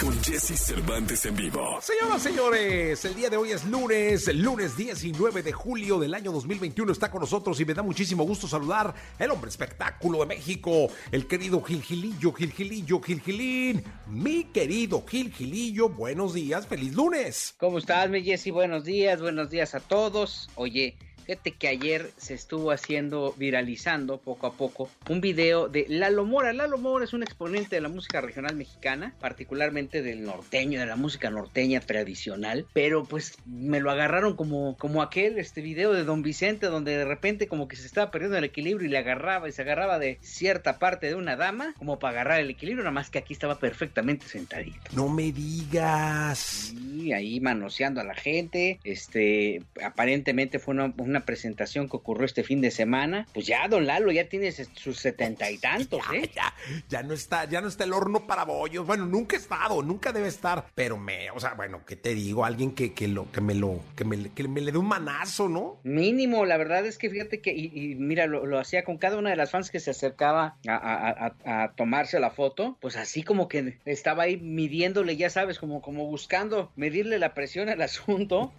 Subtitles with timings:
[0.00, 1.78] con Jesse Cervantes en vivo.
[1.80, 6.32] Señoras, señores, el día de hoy es lunes, el lunes 19 de julio del año
[6.32, 10.88] 2021 está con nosotros y me da muchísimo gusto saludar el hombre espectáculo de México,
[11.12, 13.84] el querido Gil Gilillo, Gil Gilillo, Gil Gilín.
[14.06, 17.54] Mi querido Gil Gilillo, buenos días, feliz lunes.
[17.58, 18.50] ¿Cómo estás, mi Jessy?
[18.50, 20.48] Buenos días, buenos días a todos.
[20.56, 26.24] Oye, Fíjate que ayer se estuvo haciendo, viralizando poco a poco, un video de Lalo
[26.24, 26.52] Mora.
[26.52, 30.94] Lalo Mora es un exponente de la música regional mexicana, particularmente del norteño, de la
[30.94, 36.22] música norteña tradicional, pero pues me lo agarraron como, como aquel este video de Don
[36.22, 39.52] Vicente, donde de repente como que se estaba perdiendo el equilibrio y le agarraba y
[39.52, 43.10] se agarraba de cierta parte de una dama, como para agarrar el equilibrio, nada más
[43.10, 44.78] que aquí estaba perfectamente sentadito.
[44.92, 46.38] No me digas.
[46.38, 52.44] Sí, ahí manoseando a la gente, este, aparentemente fue una, una presentación que ocurrió este
[52.44, 56.30] fin de semana, pues ya Don Lalo ya tiene sus setenta y tantos, ¿eh?
[56.34, 56.54] Ya,
[56.88, 58.86] ya, no está, ya no está el horno para bollos.
[58.86, 60.66] Bueno, nunca ha estado, nunca debe estar.
[60.74, 62.44] Pero me, o sea, bueno, ¿qué te digo?
[62.44, 65.48] Alguien que, que lo, que me lo, que me, que me le dé un manazo,
[65.48, 65.78] ¿no?
[65.84, 69.36] Mínimo, la verdad es que fíjate que, y, mira, lo, hacía con cada una de
[69.36, 74.24] las fans que se acercaba a, a, tomarse la foto, pues así como que estaba
[74.24, 78.52] ahí midiéndole, ya sabes, como, como buscando medirle la presión al asunto.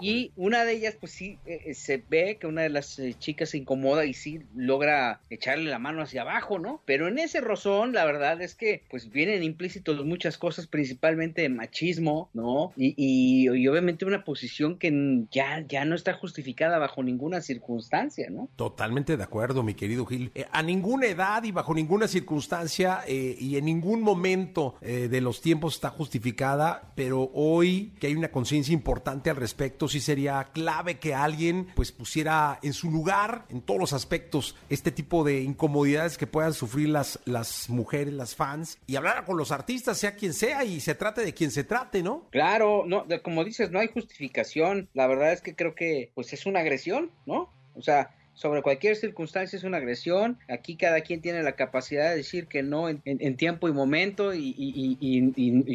[0.00, 3.14] Y una de ellas, pues sí, eh, eh, se ve que una de las eh,
[3.18, 6.82] chicas se incomoda y sí logra echarle la mano hacia abajo, ¿no?
[6.84, 12.30] Pero en ese rozón, la verdad es que pues vienen implícitos muchas cosas, principalmente machismo,
[12.34, 12.72] ¿no?
[12.76, 18.48] Y, y, obviamente una posición que ya, ya no está justificada bajo ninguna circunstancia, ¿no?
[18.56, 20.30] Totalmente de acuerdo, mi querido Gil.
[20.34, 25.74] Eh, a ninguna edad y bajo ninguna circunstancia y en ningún momento de los tiempos
[25.74, 31.14] está justificada, pero hoy que hay una conciencia importante al respecto, sí sería clave que
[31.14, 36.26] alguien pues pusiera en su lugar en todos los aspectos este tipo de incomodidades que
[36.26, 40.64] puedan sufrir las, las mujeres, las fans, y hablar con los artistas, sea quien sea,
[40.64, 42.26] y se trate de quien se trate, ¿no?
[42.30, 44.88] Claro, no, como dices, no hay justificación.
[44.94, 47.52] La verdad es que creo que pues es una agresión, ¿no?
[47.74, 50.38] O sea, sobre cualquier circunstancia es una agresión.
[50.48, 55.68] Aquí cada quien tiene la capacidad de decir que no en, tiempo y momento y,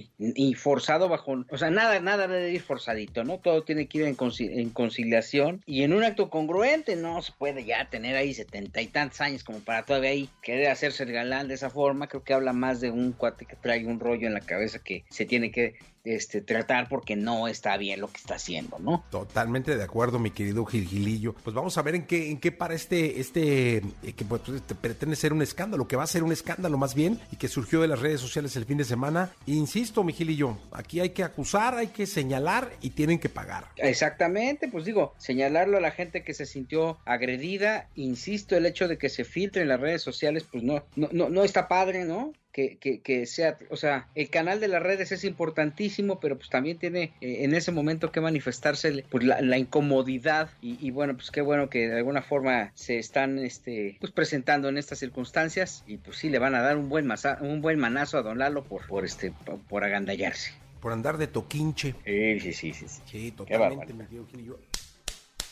[0.56, 3.40] forzado bajo, o sea, nada, nada debe ir forzadito, ¿no?
[3.40, 7.90] Todo tiene que ir en, conciliación y en un acto congruente, no se puede ya
[7.90, 11.56] tener ahí setenta y tantos años como para todavía ahí querer hacerse el galán de
[11.56, 12.08] esa forma.
[12.08, 15.04] Creo que habla más de un cuate que trae un rollo en la cabeza que
[15.10, 19.04] se tiene que este, tratar porque no está bien lo que está haciendo, ¿no?
[19.10, 21.34] Totalmente de acuerdo, mi querido Gilgilillo.
[21.44, 24.76] Pues vamos a ver en qué, en qué para este, este, eh, que pues, este,
[24.76, 27.82] pretende ser un escándalo, que va a ser un escándalo más bien, y que surgió
[27.82, 29.32] de las redes sociales el fin de semana.
[29.46, 33.66] Insisto, mi Gilillo, aquí hay que acusar, hay que señalar y tienen que pagar.
[33.78, 38.98] Exactamente, pues digo, señalarlo a la gente que se sintió agredida, insisto, el hecho de
[38.98, 42.34] que se filtre en las redes sociales, pues no, no, no, no está padre, ¿no?
[42.54, 46.50] Que, que, que, sea, o sea, el canal de las redes es importantísimo, pero pues
[46.50, 51.42] también tiene eh, en ese momento que manifestarse pues, la, incomodidad y, bueno, pues qué
[51.42, 56.18] bueno que de alguna forma se están este, pues presentando en estas circunstancias y pues
[56.18, 58.86] sí le van a dar un buen, masa, un buen manazo a Don Lalo por,
[58.86, 59.34] por, este,
[59.68, 60.54] por, agandallarse.
[60.80, 61.96] Por andar de toquinche.
[62.06, 63.02] Sí, sí, sí, sí.
[63.06, 63.94] Sí, totalmente.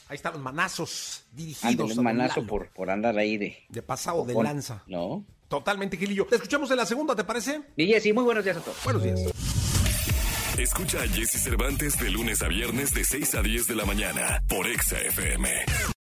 [0.08, 1.98] Ahí están los manazos dirigidos.
[1.98, 3.58] un manazo por, por andar ahí de...
[3.70, 4.84] De pasado de lanza.
[4.86, 5.26] No.
[5.52, 6.26] Totalmente, Gilillo.
[6.28, 7.62] Te escuchamos en la segunda, ¿te parece?
[7.76, 8.78] Y sí, muy buenos días a todos.
[8.86, 9.20] Buenos días.
[10.58, 14.42] Escucha a Jesse Cervantes de lunes a viernes de 6 a 10 de la mañana
[14.48, 15.50] por Exa FM.